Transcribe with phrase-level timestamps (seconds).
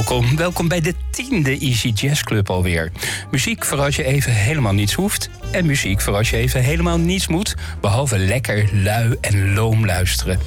[0.00, 2.92] Welkom, welkom bij de tiende Easy Jazz Club alweer.
[3.30, 5.30] Muziek voor als je even helemaal niets hoeft.
[5.52, 7.54] En muziek voor als je even helemaal niets moet.
[7.80, 10.38] Behalve lekker, lui en loom luisteren.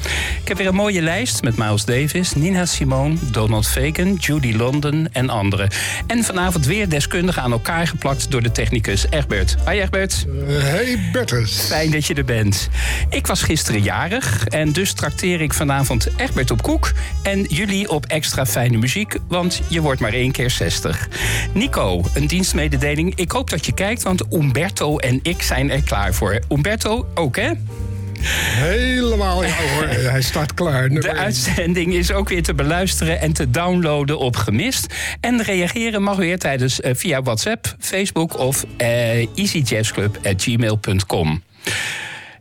[0.41, 5.07] Ik heb weer een mooie lijst met Miles Davis, Nina Simone, Donald Fagan, Judy London
[5.11, 5.69] en anderen.
[6.07, 9.55] En vanavond weer deskundigen aan elkaar geplakt door de technicus Egbert.
[9.69, 10.25] Hi Egbert.
[10.27, 11.59] Uh, hey Bertus.
[11.59, 12.69] Fijn dat je er bent.
[13.09, 16.91] Ik was gisteren jarig en dus trakteer ik vanavond Egbert op koek.
[17.23, 21.07] En jullie op extra fijne muziek want je wordt maar één keer 60.
[21.53, 23.15] Nico, een dienstmededeling.
[23.15, 26.39] Ik hoop dat je kijkt, want Umberto en ik zijn er klaar voor.
[26.49, 27.51] Umberto, ook hè?
[28.25, 29.87] Helemaal, ja hoor.
[30.11, 30.89] Hij staat klaar.
[30.89, 34.93] de uitzending is ook weer te beluisteren en te downloaden op Gemist.
[35.19, 41.43] En reageren mag weer tijdens uh, via WhatsApp, Facebook of uh, easyjazzclub.gmail.com.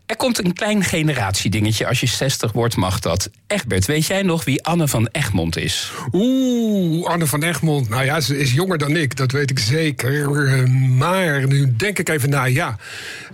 [0.06, 1.86] Er komt een klein generatiedingetje.
[1.86, 3.30] Als je 60 wordt, mag dat.
[3.46, 5.92] Egbert, weet jij nog wie Anne van Egmond is?
[6.12, 7.88] Oeh, Anne van Egmond.
[7.88, 10.46] Nou ja, ze is jonger dan ik, dat weet ik zeker.
[10.46, 12.76] Eh, maar nu denk ik even na, ja.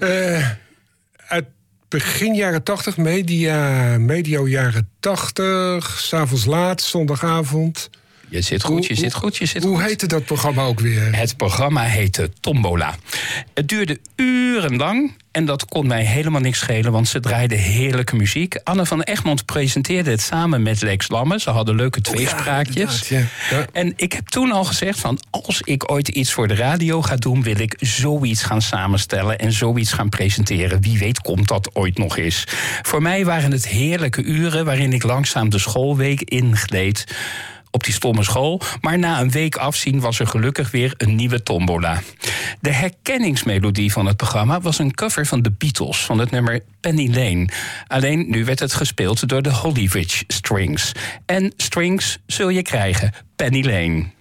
[0.00, 0.48] Uh,
[1.26, 1.44] uit
[1.88, 7.90] begin jaren 80, media, medio jaren 80, s'avonds laat, zondagavond.
[8.30, 9.86] Je zit goed, je zit goed, je zit Hoe goed.
[9.86, 11.16] heette dat programma ook weer?
[11.16, 12.94] Het programma heette Tombola.
[13.54, 18.60] Het duurde urenlang en dat kon mij helemaal niks schelen, want ze draaide heerlijke muziek.
[18.64, 21.40] Anne van Egmond presenteerde het samen met Lex Lamme.
[21.40, 23.08] Ze hadden leuke tweespraakjes.
[23.08, 23.66] ja, ja.
[23.72, 27.16] En ik heb toen al gezegd van als ik ooit iets voor de radio ga
[27.16, 30.80] doen, wil ik zoiets gaan samenstellen en zoiets gaan presenteren.
[30.80, 32.44] Wie weet komt dat ooit nog eens.
[32.82, 37.04] Voor mij waren het heerlijke uren waarin ik langzaam de schoolweek ingleed
[37.78, 38.60] op die stomme school.
[38.80, 42.02] Maar na een week afzien was er gelukkig weer een nieuwe tombola.
[42.60, 47.06] De herkenningsmelodie van het programma was een cover van de Beatles van het nummer Penny
[47.06, 47.48] Lane.
[47.86, 50.92] Alleen nu werd het gespeeld door de Hollywood Strings.
[51.26, 54.17] En strings zul je krijgen, Penny Lane.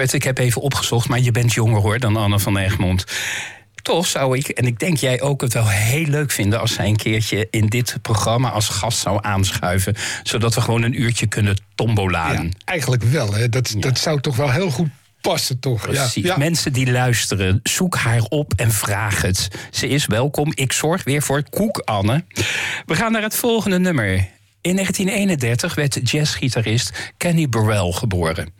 [0.00, 3.04] Egbert, ik heb even opgezocht, maar je bent jonger hoor dan Anne van Egmond.
[3.82, 6.86] Toch zou ik, en ik denk jij ook het wel heel leuk vinden als zij
[6.86, 9.94] een keertje in dit programma als gast zou aanschuiven.
[10.22, 12.44] Zodat we gewoon een uurtje kunnen tombolaan.
[12.44, 13.48] Ja, eigenlijk wel, hè.
[13.48, 13.80] Dat, Ja.
[13.80, 14.88] dat zou toch wel heel goed
[15.20, 15.80] passen, toch?
[15.82, 16.22] Precies.
[16.24, 16.38] Ja, ja.
[16.38, 19.48] Mensen die luisteren, zoek haar op en vraag het.
[19.70, 20.52] Ze is welkom.
[20.54, 22.24] Ik zorg weer voor koek, Anne.
[22.86, 24.28] We gaan naar het volgende nummer.
[24.62, 28.52] In 1931 werd jazzgitarist Kenny Burrell geboren.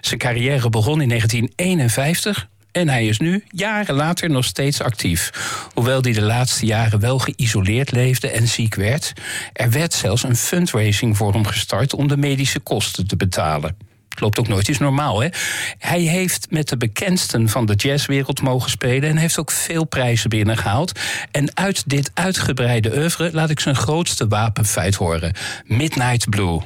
[0.00, 5.30] Zijn carrière begon in 1951 En hij is nu, jaren later, nog steeds actief.
[5.74, 9.12] Hoewel hij de laatste jaren wel geïsoleerd leefde en ziek werd.
[9.52, 13.76] Er werd zelfs een fundraising voor hem gestart om de medische kosten te betalen.
[14.20, 15.28] Loopt ook nooit iets normaal, hè?
[15.78, 19.08] Hij heeft met de bekendsten van de jazzwereld mogen spelen...
[19.10, 21.00] en heeft ook veel prijzen binnengehaald.
[21.30, 25.32] En uit dit uitgebreide oeuvre laat ik zijn grootste wapenfeit horen.
[25.64, 26.60] Midnight Blue.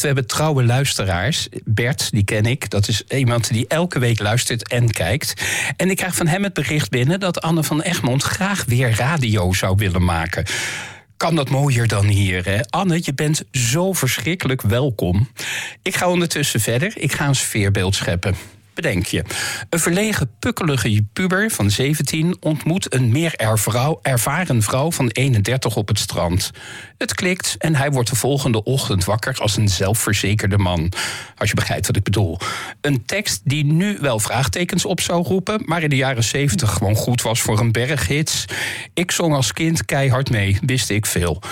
[0.00, 1.48] We hebben trouwe luisteraars.
[1.64, 2.70] Bert, die ken ik.
[2.70, 5.42] Dat is iemand die elke week luistert en kijkt.
[5.76, 9.52] En ik krijg van hem het bericht binnen dat Anne van Egmond graag weer radio
[9.52, 10.44] zou willen maken.
[11.16, 12.60] Kan dat mooier dan hier, hè?
[12.70, 15.28] Anne, je bent zo verschrikkelijk welkom.
[15.82, 16.92] Ik ga ondertussen verder.
[16.94, 18.55] Ik ga een sfeerbeeld scheppen.
[18.76, 19.24] Bedenk je.
[19.70, 23.34] Een verlegen, pukkelige puber van 17 ontmoet een meer
[24.02, 26.50] ervaren vrouw van 31 op het strand.
[26.98, 30.92] Het klikt en hij wordt de volgende ochtend wakker als een zelfverzekerde man.
[31.36, 32.38] Als je begrijpt wat ik bedoel.
[32.80, 36.96] Een tekst die nu wel vraagtekens op zou roepen, maar in de jaren 70 gewoon
[36.96, 38.44] goed was voor een berghits.
[38.94, 41.42] Ik zong als kind keihard mee, wist ik veel.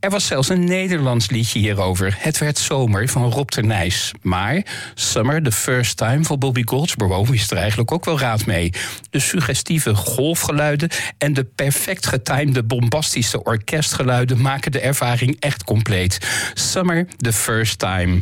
[0.00, 2.16] Er was zelfs een Nederlands liedje hierover.
[2.18, 4.12] Het werd Zomer van Rob Ternijs.
[4.22, 4.62] Maar
[4.94, 8.72] Summer, the first time van Bobby Goldsboro wist er eigenlijk ook wel raad mee.
[9.10, 10.88] De suggestieve golfgeluiden
[11.18, 16.18] en de perfect getimede bombastische orkestgeluiden maken de ervaring echt compleet.
[16.54, 18.20] Summer, the first time.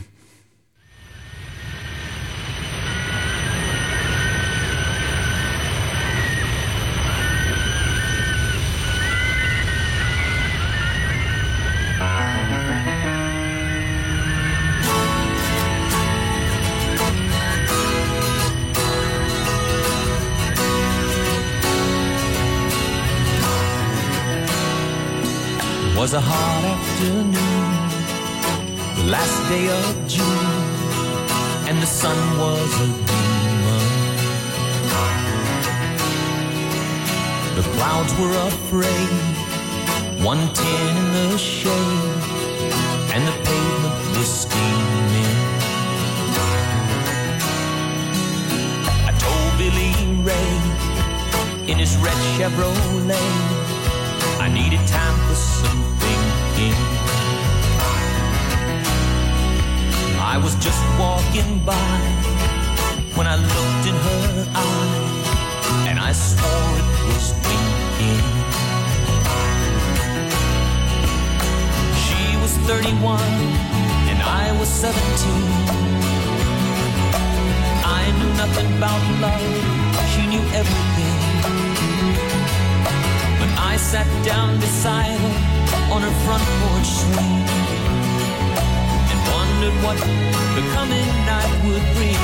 [26.09, 27.35] Was a hot afternoon,
[28.97, 30.55] the last day of June,
[31.69, 33.87] and the sun was a demon.
[37.57, 39.11] The clouds were afraid,
[40.25, 42.23] one tin in the shade,
[43.13, 45.37] and the pavement was steaming.
[49.09, 49.93] I told Billy
[50.29, 50.53] Ray
[51.71, 53.69] in his red Chevrolet
[54.41, 55.28] I needed time
[60.35, 62.01] I was just walking by
[63.17, 68.27] when I looked in her eye and I swore it was winking.
[72.05, 73.19] She was 31
[74.11, 74.93] and I was 17.
[78.01, 79.49] I knew nothing about love,
[80.13, 81.17] she knew everything.
[83.57, 87.88] I sat down beside her on her front porch swing
[89.69, 89.99] wondered what
[90.57, 92.19] the coming night would bring.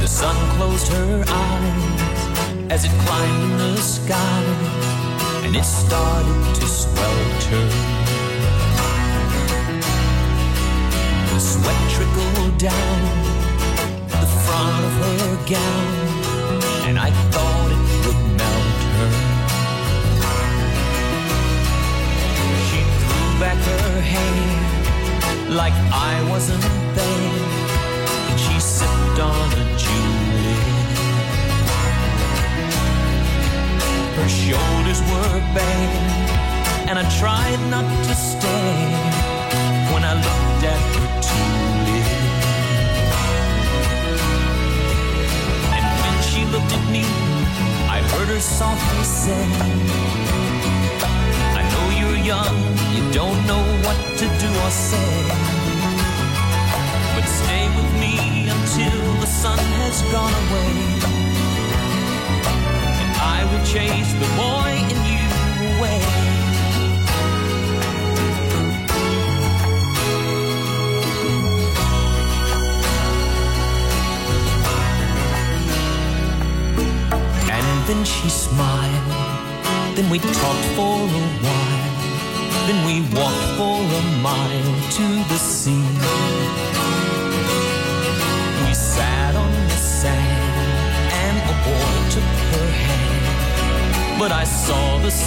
[0.00, 4.42] The sun closed her eyes as it climbed in the sky
[5.44, 7.66] and it started to swelter.
[11.32, 13.36] The sweat trickled down
[14.08, 16.05] the front of her gown,
[16.86, 19.10] and I thought it would melt her.
[22.68, 26.85] She threw back her hair like I wasn't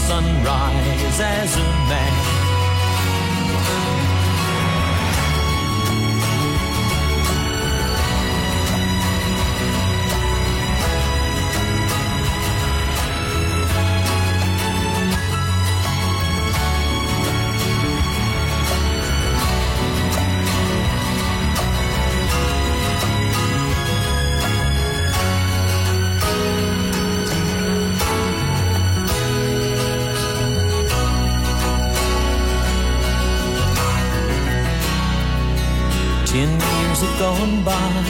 [0.10, 2.19] sunrise as a man.
[37.20, 38.04] Gone by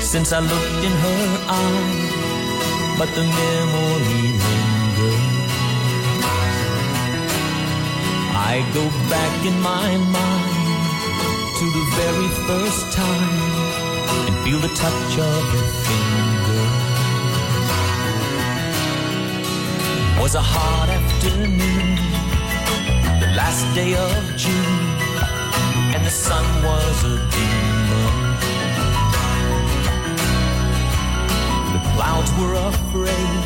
[0.00, 5.42] since I looked in her eye, but the memory lingers.
[8.50, 10.86] I go back in my mind
[11.58, 13.38] to the very first time
[14.26, 16.92] and feel the touch of her finger.
[20.22, 21.96] was a hot afternoon,
[23.18, 24.91] the last day of June,
[26.12, 28.36] sun was a demon.
[31.72, 33.44] The clouds were afraid,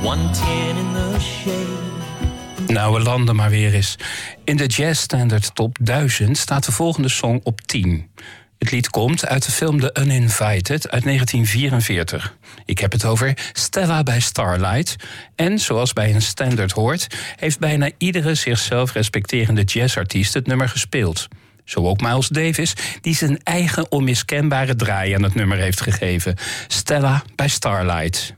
[0.00, 2.72] 110 in the shade.
[2.72, 3.96] Nou, we landen maar weer eens.
[4.44, 8.10] In de Jazz Standard Top 1000 staat de volgende song op 10.
[8.58, 12.36] Het lied komt uit de film The Uninvited uit 1944.
[12.64, 14.96] Ik heb het over Stella bij Starlight.
[15.36, 17.06] En zoals bij een standard hoort,
[17.36, 21.28] heeft bijna iedere zichzelf respecterende jazzartiest het nummer gespeeld.
[21.68, 26.34] Zo ook Miles Davis, die zijn eigen onmiskenbare draai aan het nummer heeft gegeven.
[26.68, 28.34] Stella bij Starlight.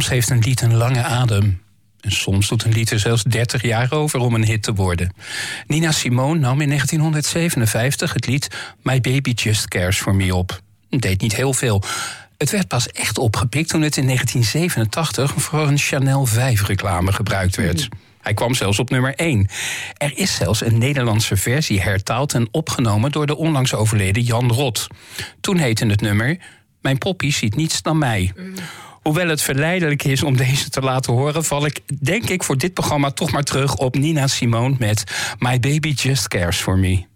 [0.00, 1.62] Soms heeft een lied een lange adem.
[2.00, 5.14] En soms doet een lied er zelfs 30 jaar over om een hit te worden.
[5.66, 8.48] Nina Simone nam in 1957 het lied
[8.82, 10.60] My Baby Just Cares For Me op.
[10.88, 11.82] Deed niet heel veel.
[12.38, 17.56] Het werd pas echt opgepikt toen het in 1987 voor een Chanel 5 reclame gebruikt
[17.56, 17.88] werd.
[18.20, 19.48] Hij kwam zelfs op nummer 1.
[19.96, 24.86] Er is zelfs een Nederlandse versie hertaald en opgenomen door de onlangs overleden Jan Rot.
[25.40, 26.38] Toen heette het nummer
[26.80, 28.32] Mijn poppy ziet niets dan mij.
[29.02, 32.74] Hoewel het verleidelijk is om deze te laten horen, val ik denk ik voor dit
[32.74, 35.04] programma toch maar terug op Nina Simone met
[35.38, 37.08] My Baby Just Cares For Me.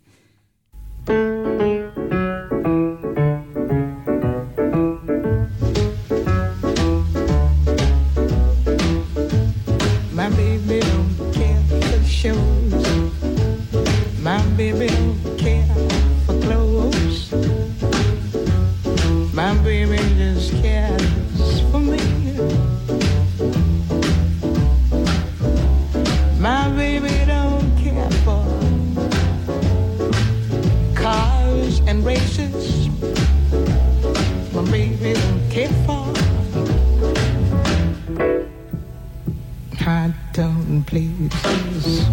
[40.34, 42.08] Tone places.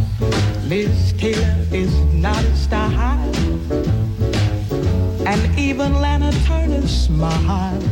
[0.69, 3.34] Liz Taylor is not a style,
[5.25, 7.90] and even Lana Turner smile.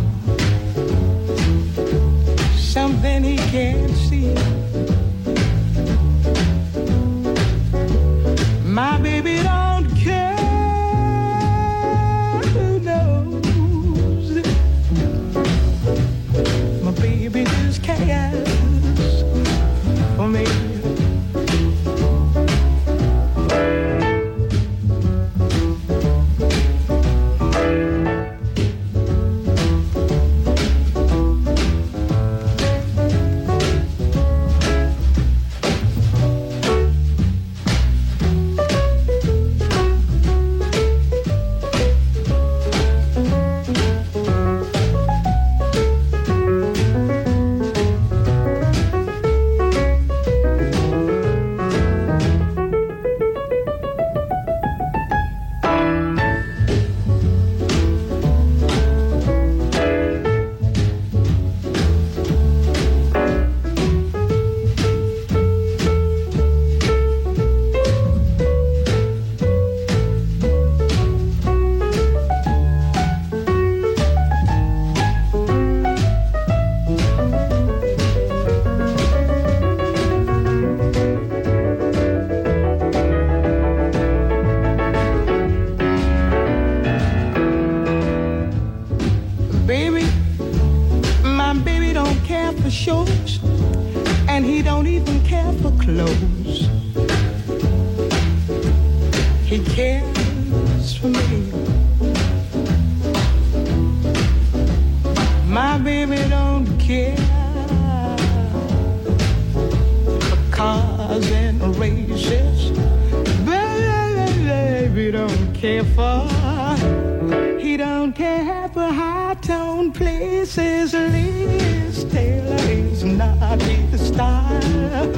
[116.00, 117.60] For.
[117.60, 120.94] He don't care for high tone places.
[120.94, 125.10] Liz Taylor is not his style,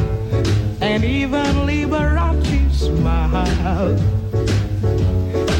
[0.82, 3.98] and even Liberace smile.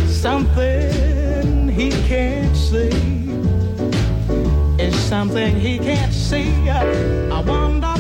[0.08, 2.94] Something he can't see
[4.86, 6.70] is something he can't see.
[6.70, 7.91] I wonder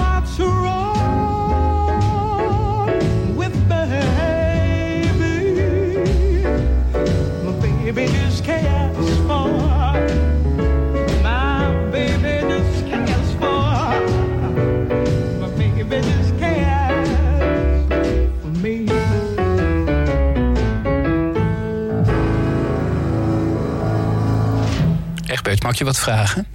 [25.72, 26.48] mag ik je wat vragen?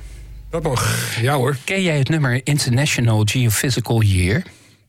[0.50, 1.14] Dat mag.
[1.20, 1.56] Ja hoor.
[1.64, 4.42] Ken jij het nummer International Geophysical Year?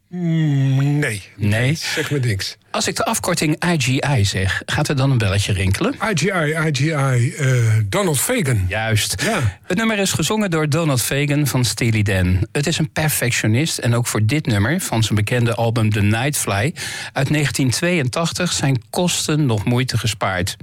[0.09, 1.23] Mm, nee.
[1.35, 1.75] Nee.
[1.75, 2.57] Zeg me niks.
[2.71, 5.95] Als ik de afkorting IGI zeg, gaat er dan een belletje rinkelen?
[6.11, 8.65] IGI, IGI, eh, Donald Fagan.
[8.67, 9.21] Juist.
[9.21, 9.57] Ja.
[9.63, 12.47] Het nummer is gezongen door Donald Fagan van Steely Dan.
[12.51, 16.73] Het is een perfectionist en ook voor dit nummer van zijn bekende album The Nightfly
[17.13, 20.55] uit 1982 zijn kosten nog moeite gespaard.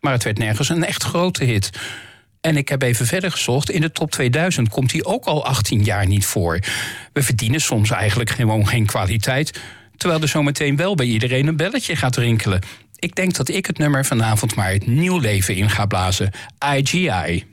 [0.00, 1.70] Maar het werd nergens een echt grote hit.
[2.44, 3.70] En ik heb even verder gezocht.
[3.70, 6.58] In de top 2000 komt hij ook al 18 jaar niet voor.
[7.12, 9.60] We verdienen soms eigenlijk gewoon geen kwaliteit.
[9.96, 12.60] Terwijl er zometeen wel bij iedereen een belletje gaat rinkelen.
[12.98, 16.30] Ik denk dat ik het nummer vanavond maar het nieuw leven in ga blazen.
[16.76, 17.44] IGI.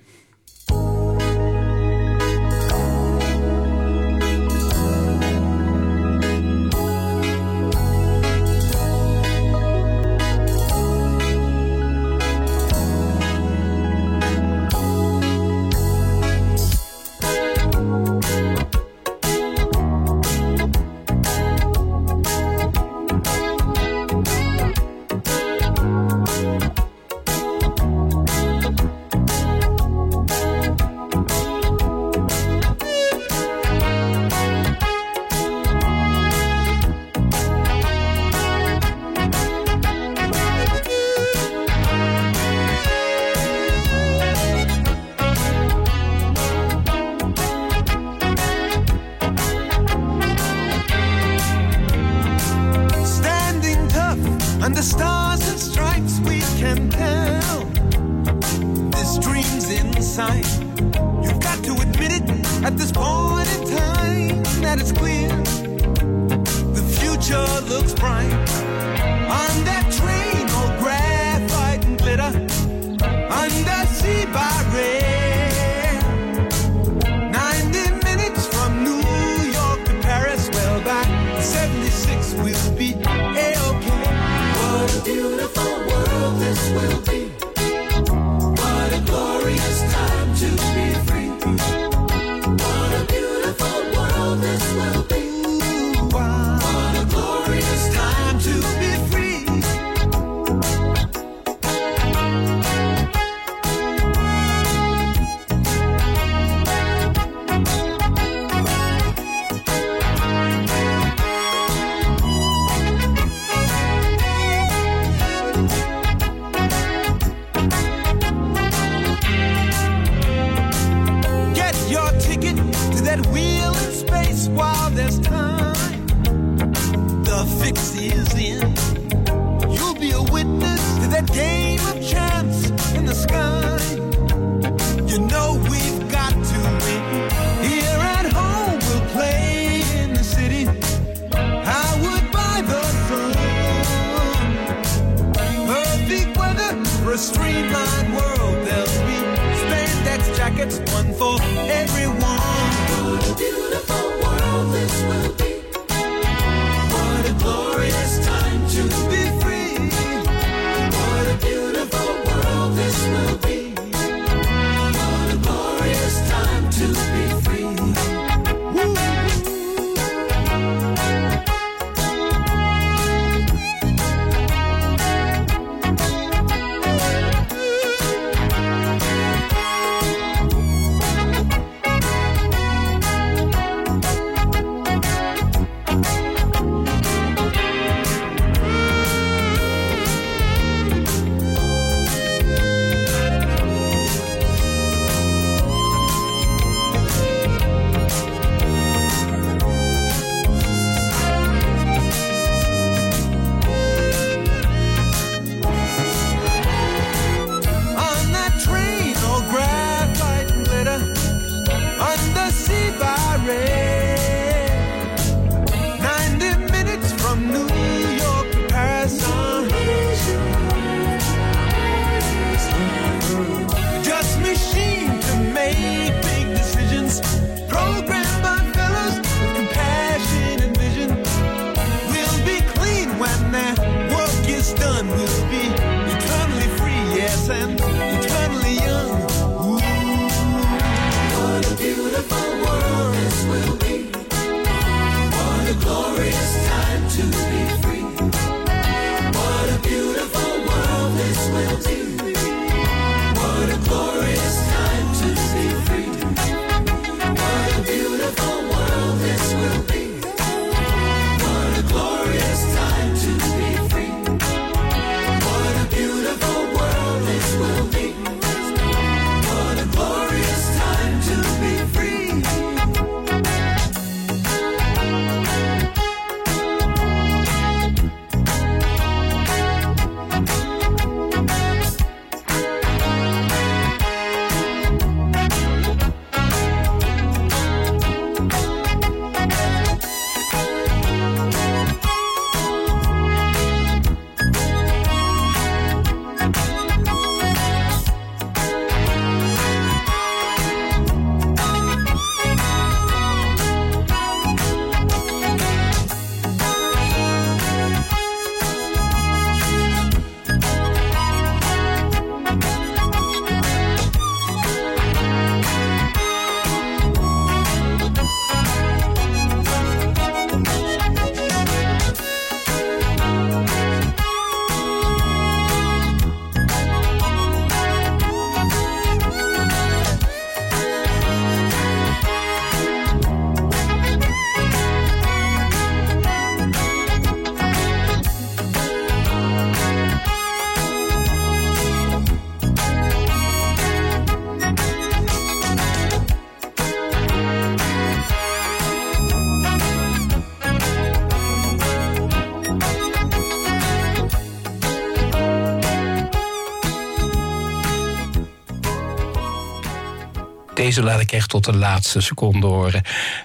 [361.04, 363.02] Laat ik echt tot de laatste seconde horen.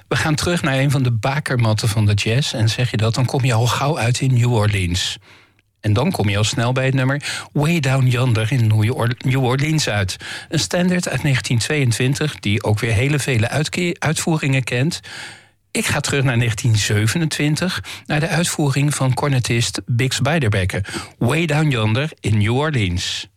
[0.09, 2.55] We gaan terug naar een van de bakermatten van de jazz.
[2.55, 5.19] En zeg je dat, dan kom je al gauw uit in New Orleans.
[5.81, 8.67] En dan kom je al snel bij het nummer Way Down Yonder in
[9.19, 10.17] New Orleans uit.
[10.49, 13.49] Een standard uit 1922 die ook weer hele vele
[13.99, 15.01] uitvoeringen kent.
[15.71, 20.85] Ik ga terug naar 1927, naar de uitvoering van cornetist Bix Beiderbecke.
[21.19, 23.29] Way Down Yonder in New Orleans.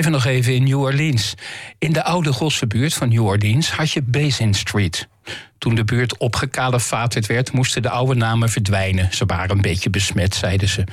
[0.00, 1.34] Blijven nog even in New Orleans.
[1.78, 5.08] In de oude Gossenbuurt van New Orleans had je Basin Street.
[5.58, 9.08] Toen de buurt opgekalefaterd werd, moesten de oude namen verdwijnen.
[9.10, 10.84] Ze waren een beetje besmet, zeiden ze.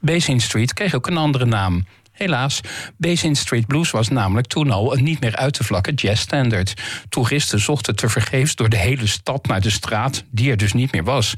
[0.00, 1.86] Basin Street kreeg ook een andere naam.
[2.18, 2.60] Helaas,
[2.96, 6.74] Basin Street Blues was namelijk toen al een niet meer uit te vlakken jazzstandard.
[7.08, 11.04] Toeristen zochten tevergeefs door de hele stad naar de straat, die er dus niet meer
[11.04, 11.34] was.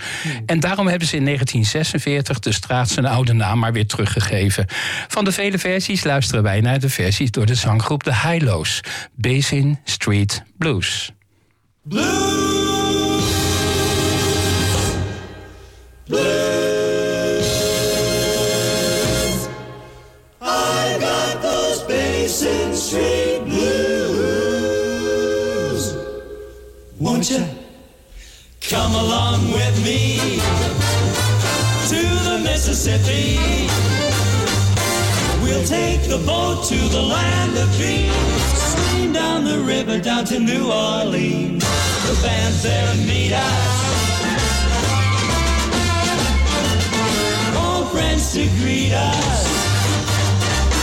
[0.46, 4.66] En daarom hebben ze in 1946 de straat zijn oude naam maar weer teruggegeven.
[5.08, 8.80] Van de vele versies luisteren wij naar de versies door de zanggroep de Highlows.
[9.14, 11.12] Basin Street Blues.
[11.82, 12.38] Blues.
[16.06, 16.59] Blues.
[27.00, 27.42] Won't you
[28.60, 30.18] come along with me
[31.88, 33.38] to the Mississippi?
[35.42, 40.38] We'll take the boat to the land of dreams, steam down the river down to
[40.38, 41.64] New Orleans.
[42.06, 43.70] The band's there to meet us.
[47.56, 49.46] Old friends to greet us.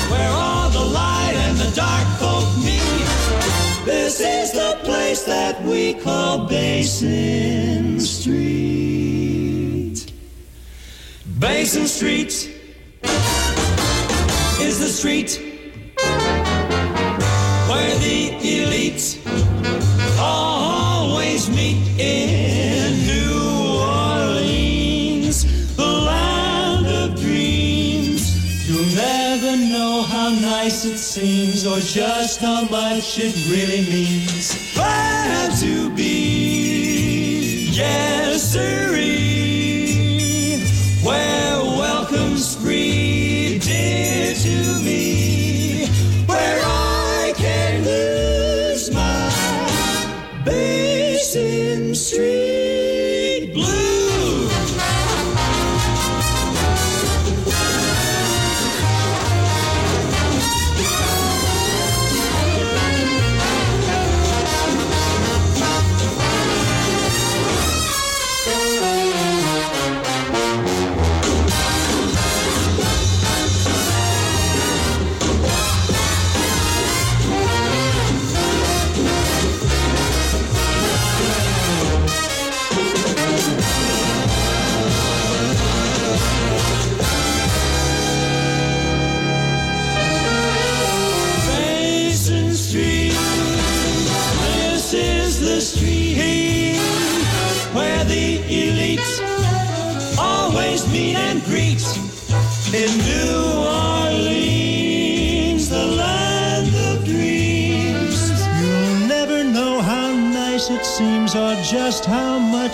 [0.09, 1.96] Where all the light and the dark.
[3.88, 8.35] This is the place that we call Basin Street.
[11.39, 12.51] Basin Street
[14.59, 15.39] is the street
[17.69, 19.21] where the elite
[30.88, 34.73] it seems or just how much it really means.
[34.73, 38.86] Glad to be, yes, sirree,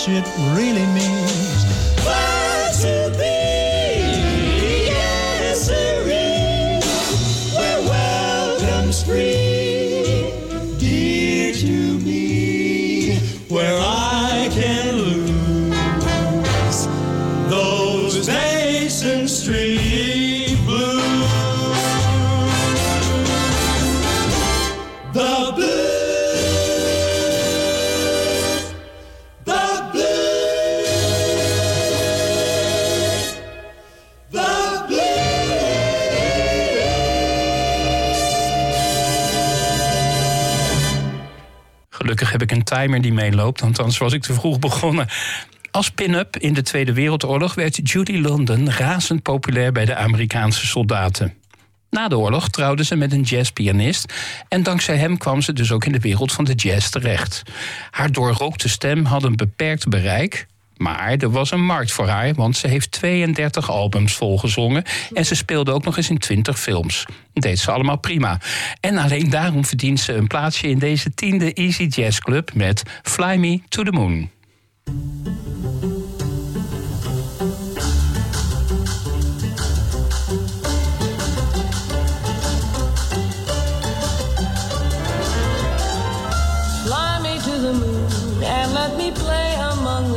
[0.08, 1.64] much it really means.
[2.01, 6.82] Glad to be, yes, sirree,
[7.56, 10.32] where welcome's free,
[10.78, 13.18] dear to me,
[13.49, 16.88] where I can lose
[17.49, 20.22] those Basin Street
[42.74, 45.07] timer die meeloopt, anders was ik te vroeg begonnen.
[45.71, 51.34] Als pin-up in de Tweede Wereldoorlog werd Judy London razend populair bij de Amerikaanse soldaten.
[51.89, 54.13] Na de oorlog trouwde ze met een jazzpianist
[54.47, 57.41] en dankzij hem kwam ze dus ook in de wereld van de jazz terecht.
[57.91, 60.45] Haar doorrookte stem had een beperkt bereik,
[60.78, 65.36] maar er was een markt voor haar, want ze heeft 32 albums volgezongen en ze
[65.36, 67.05] speelde ook nog eens in 20 films.
[67.34, 68.39] Dat deed ze allemaal prima.
[68.80, 73.36] En alleen daarom verdient ze een plaatsje in deze tiende Easy Jazz Club met Fly
[73.36, 74.30] Me to the Moon.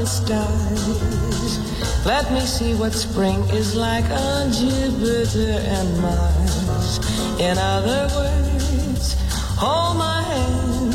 [0.07, 1.59] Stars.
[2.07, 6.99] Let me see what spring is like on Jupiter and Mars.
[7.41, 9.17] In other words,
[9.59, 10.95] hold my hand.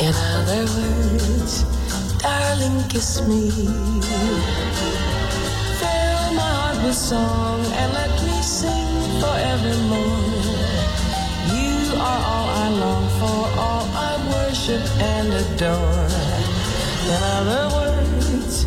[0.00, 1.64] In other words,
[2.22, 3.50] darling, kiss me.
[5.80, 10.24] Fill my heart with song and let me sing forevermore.
[11.52, 16.25] You are all I long for, all I worship and adore.
[17.06, 18.64] In other words,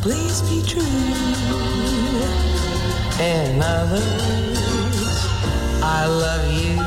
[0.00, 0.80] please be true.
[3.18, 5.26] In other words,
[5.82, 6.79] I love you.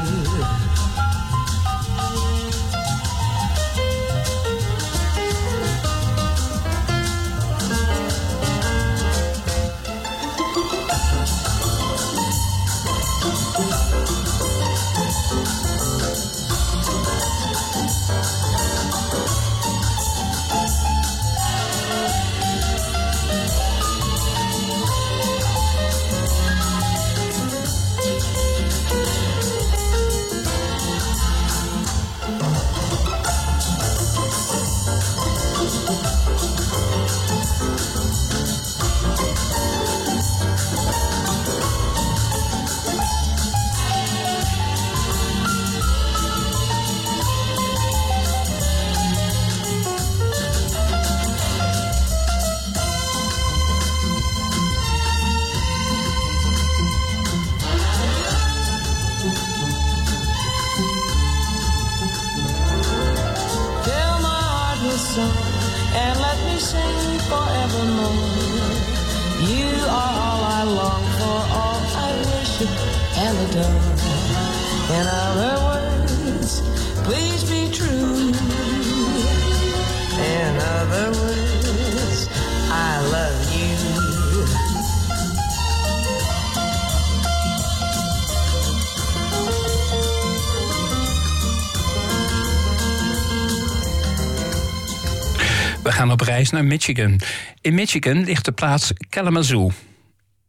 [96.43, 97.19] Reis naar Michigan.
[97.61, 99.71] In Michigan ligt de plaats Kalamazoo.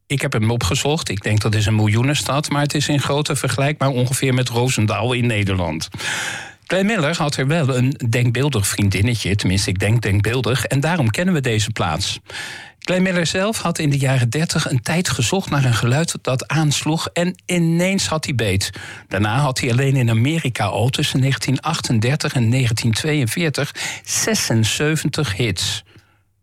[0.06, 1.08] Ik heb hem opgezocht.
[1.08, 5.12] Ik denk dat is een miljoenenstad, maar het is in grootte vergelijkbaar ongeveer met Roosendaal
[5.12, 5.88] in Nederland.
[6.66, 11.34] Klein Miller had er wel een denkbeeldig vriendinnetje, tenminste ik denk denkbeeldig, en daarom kennen
[11.34, 12.20] we deze plaats.
[12.84, 16.48] Klein Miller zelf had in de jaren 30 een tijd gezocht naar een geluid dat
[16.48, 18.70] aansloeg en ineens had hij beet.
[19.08, 23.74] Daarna had hij alleen in Amerika al tussen 1938 en 1942
[24.04, 25.84] 76 hits.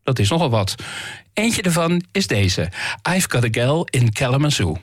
[0.04, 0.76] Dat is nogal wat.
[1.34, 2.72] Eentje daarvan is deze:
[3.10, 4.78] I've Got a Gal in Kalamazoo.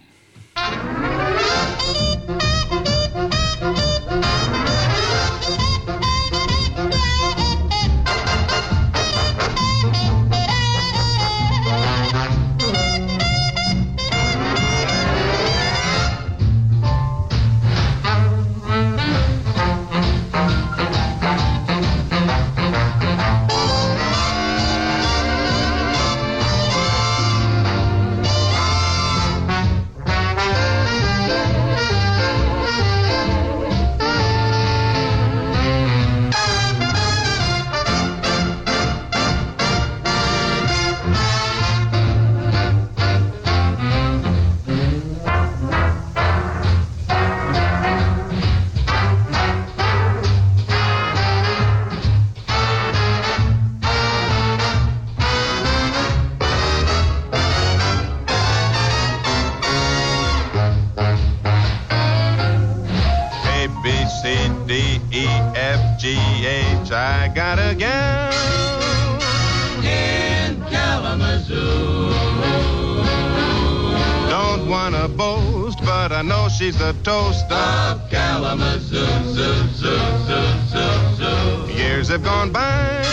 [82.09, 83.05] Years have gone by.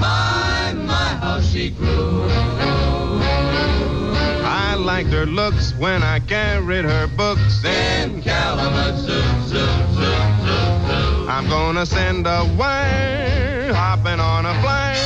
[0.00, 2.28] My, my, how she grew.
[4.44, 7.64] I liked her looks when I carried her books.
[7.64, 9.22] In Kalamazoo.
[9.48, 11.26] Zoo, zoo, zoo, zoo.
[11.28, 14.96] I'm gonna send a wire, hopping on a flyer.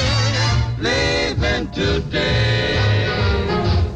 [0.78, 2.76] Leaving today.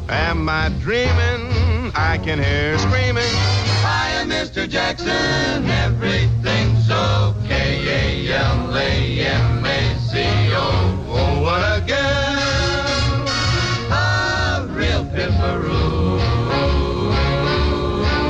[0.09, 1.93] Am I dreaming?
[1.95, 3.68] I can hear screaming.
[4.39, 4.69] Mr.
[4.69, 5.69] Jackson.
[5.69, 8.29] Everything's okay.
[8.31, 8.69] A-L-A-M-A-C-O.
[11.09, 13.27] Oh, what a gal!
[13.91, 16.21] A real pimperoo.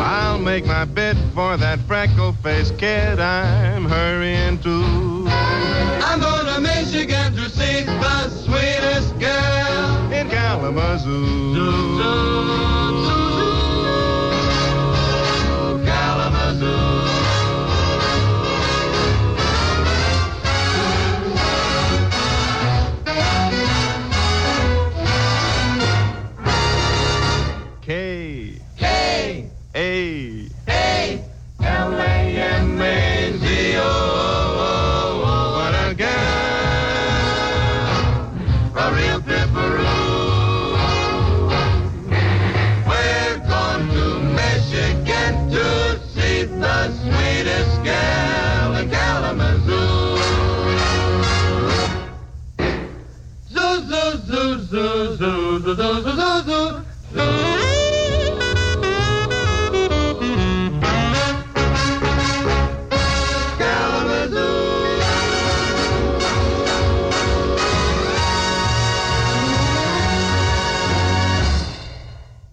[0.00, 5.26] I'll make my bid for that freckle-faced kid I'm hurrying to.
[5.28, 10.10] I'm going to Michigan to see the sweetest girl.
[10.10, 11.54] In Kalamazoo.
[11.54, 12.87] Zoo, zoo, zoo,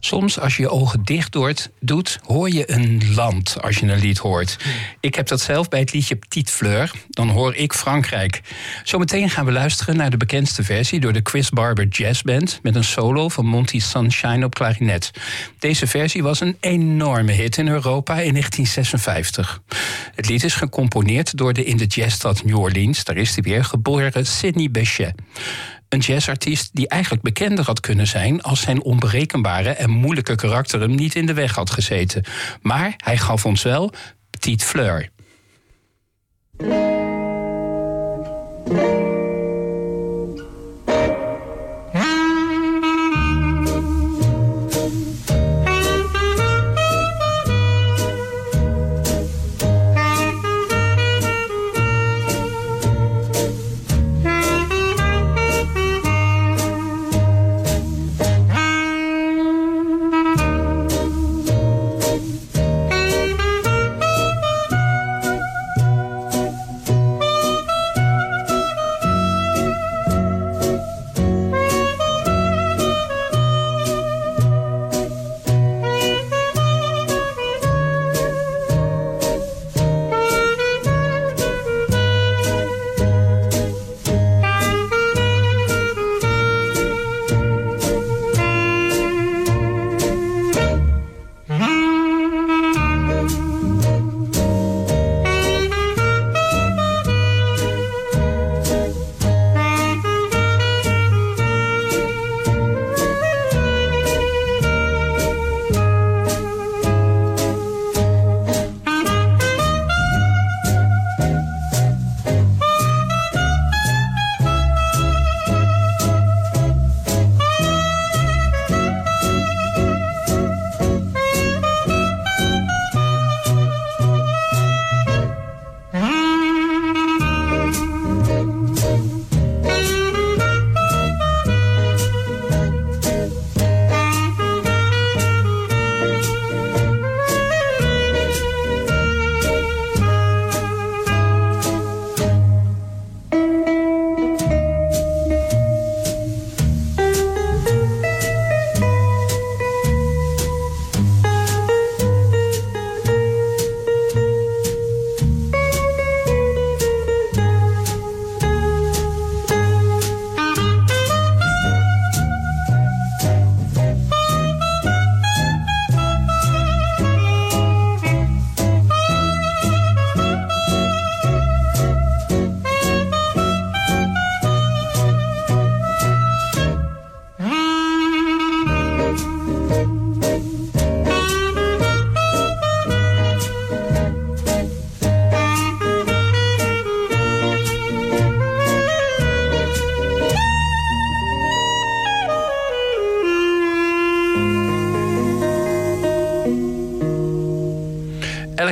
[0.06, 1.36] Soms als je je ogen dicht
[1.80, 4.58] doet, hoor je een land als je een lied hoort.
[5.00, 6.92] Ik heb dat zelf bij het liedje Petite Fleur.
[7.10, 8.42] Dan hoor ik Frankrijk.
[8.84, 12.76] Zometeen gaan we luisteren naar de bekendste versie door de Chris Barber Jazz Band met
[12.76, 15.12] een solo van Monty Sunshine op klarinet.
[15.60, 19.62] Deze versie was een enorme hit in Europa in 1956.
[20.16, 23.64] Het lied is gecomponeerd door de in de jazzstad New Orleans, daar is hij weer,
[23.64, 25.14] geboren Sidney Bechet.
[25.90, 30.96] Een jazzartiest die eigenlijk bekender had kunnen zijn als zijn onberekenbare en moeilijke karakter hem
[30.96, 32.24] niet in de weg had gezeten.
[32.62, 33.92] Maar hij gaf ons wel
[34.30, 35.10] Petite Fleur.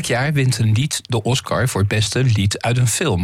[0.03, 3.21] Elk jaar wint een lied de Oscar voor het beste lied uit een film.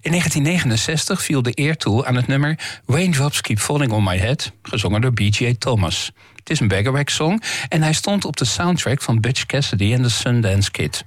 [0.00, 4.52] In 1969 viel de eer toe aan het nummer Raindrops Keep Falling on My Head,
[4.62, 5.54] gezongen door B.J.
[5.58, 6.12] Thomas.
[6.50, 10.10] Het is een Baggerwack-song en hij stond op de soundtrack van Butch Cassidy en The
[10.10, 11.04] Sundance Kid.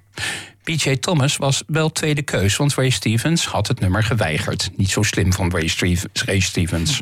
[0.64, 0.96] B.J.
[0.96, 4.70] Thomas was wel tweede keus, want Ray Stevens had het nummer geweigerd.
[4.76, 7.00] Niet zo slim van Ray, Stevens.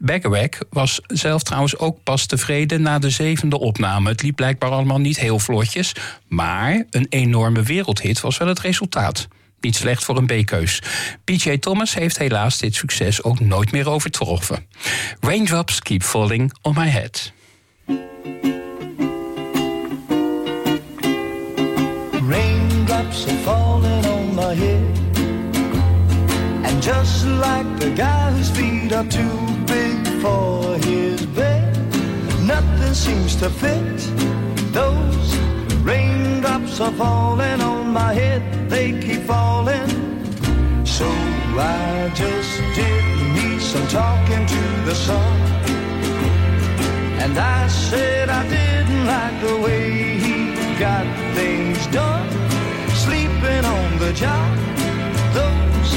[0.00, 4.08] Ray was zelf trouwens ook pas tevreden na de zevende opname.
[4.08, 5.92] Het liep blijkbaar allemaal niet heel vlotjes,
[6.28, 9.28] maar een enorme wereldhit was wel het resultaat.
[9.60, 10.82] Niet slecht voor een B-keus.
[11.24, 11.58] B.J.
[11.58, 14.66] Thomas heeft helaas dit succes ook nooit meer overtroffen.
[15.20, 17.32] Raindrops keep falling on my head.
[22.22, 24.98] Raindrops are falling on my head.
[26.66, 31.76] And just like the guy whose feet are too big for his bed,
[32.46, 33.98] nothing seems to fit.
[34.72, 35.36] Those
[35.82, 39.88] raindrops are falling on my head, they keep falling.
[40.84, 41.08] So
[41.58, 45.59] I just did me some talking to the sun.
[47.22, 50.36] And I said I didn't like the way he
[50.78, 51.04] got
[51.34, 52.26] things done.
[53.04, 54.50] Sleeping on the job,
[55.38, 55.90] those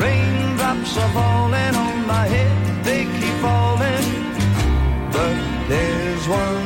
[0.00, 4.06] raindrops are falling on my head, they keep falling.
[5.12, 5.36] But
[5.68, 6.61] there's one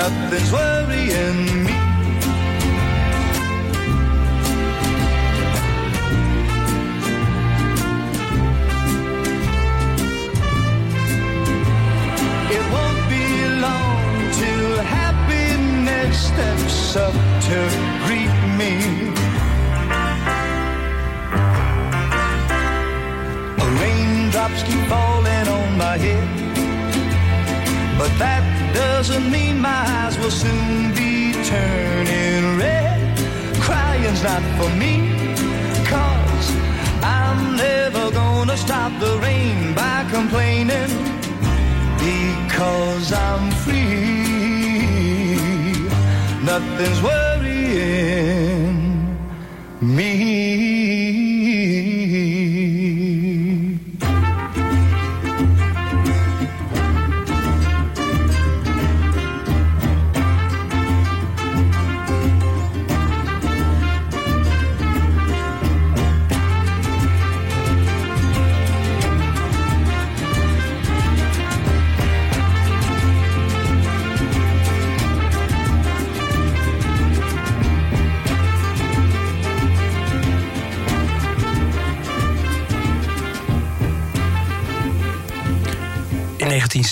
[0.00, 1.76] Nothing's worrying me.
[12.56, 13.26] It won't be
[13.66, 17.12] long till happiness steps up
[17.48, 17.58] to
[18.06, 18.72] greet me.
[23.78, 26.26] Raindrops keep falling on my head,
[27.98, 33.18] but that doesn't mean my eyes will soon be turning red.
[33.60, 34.94] Crying's not for me,
[35.84, 36.46] cause
[37.02, 40.90] I'm never gonna stop the rain by complaining
[41.98, 43.90] because I'm free.
[46.44, 48.80] Nothing's worrying
[49.80, 50.69] me.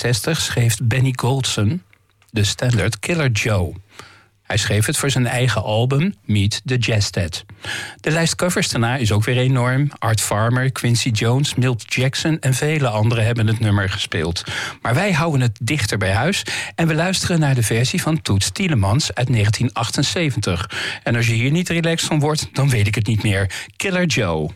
[0.03, 1.83] 1960 schreef Benny Goldson
[2.31, 3.75] de standard Killer Joe.
[4.43, 7.11] Hij schreef het voor zijn eigen album Meet the Jazz.
[7.11, 9.91] De lijst covers daarna is ook weer enorm.
[9.99, 14.45] Art Farmer, Quincy Jones, Milt Jackson en vele anderen hebben het nummer gespeeld.
[14.83, 16.43] Maar wij houden het dichter bij huis
[16.75, 20.71] en we luisteren naar de versie van Toets Tielemans uit 1978.
[21.03, 23.51] En als je hier niet relaxed van wordt, dan weet ik het niet meer.
[23.77, 24.51] Killer Joe.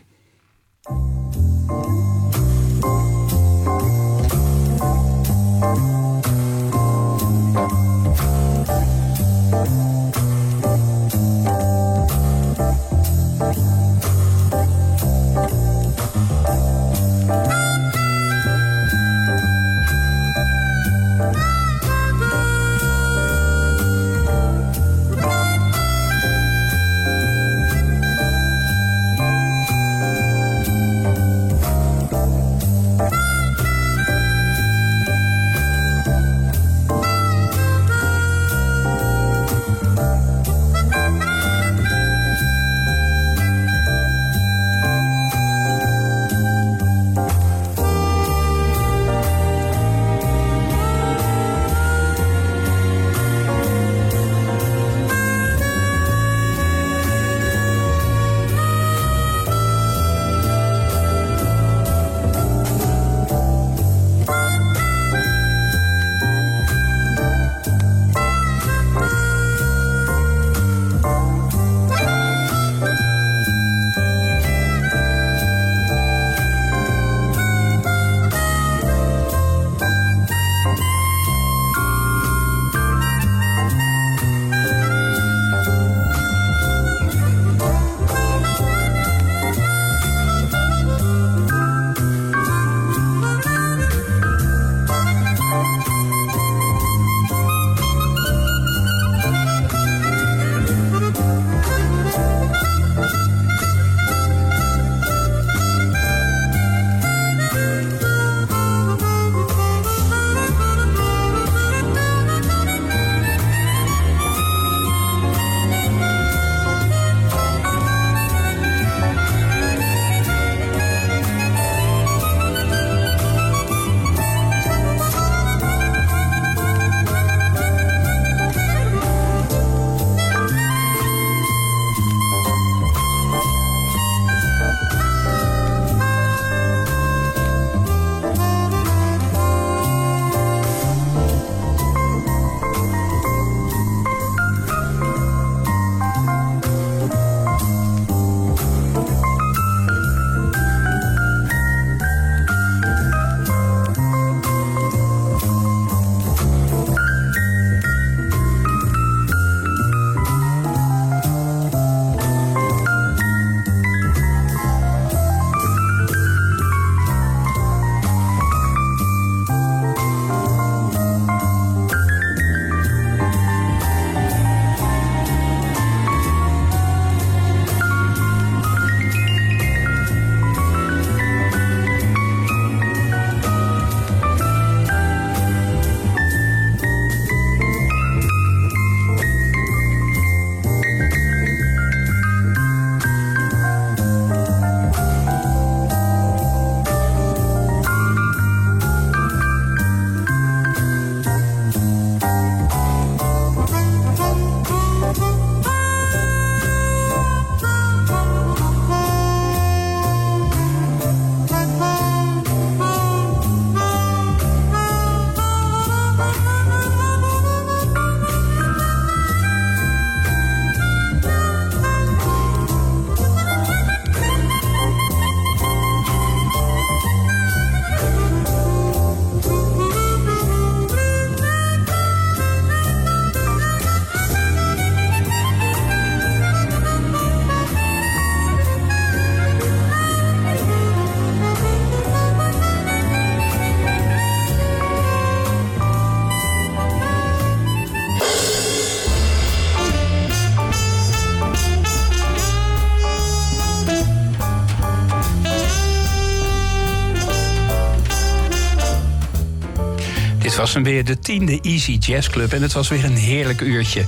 [260.73, 262.53] Was hem weer, de tiende Easy Jazz Club.
[262.53, 264.03] En het was weer een heerlijk uurtje.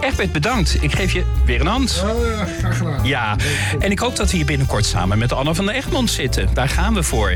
[0.00, 0.76] Egbert, bedankt.
[0.80, 2.04] Ik geef je weer een hand.
[2.04, 3.06] Oh, ja, graag gedaan.
[3.06, 3.36] Ja,
[3.78, 6.48] en ik hoop dat we hier binnenkort samen met Anne van der Egmond zitten.
[6.54, 7.34] Daar gaan we voor.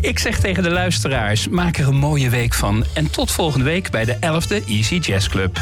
[0.00, 2.84] Ik zeg tegen de luisteraars, maak er een mooie week van.
[2.92, 5.60] En tot volgende week bij de 11e Easy Jazz Club.